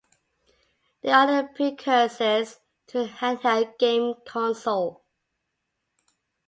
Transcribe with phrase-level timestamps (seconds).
[1.03, 5.03] They are the precursors to the handheld game console.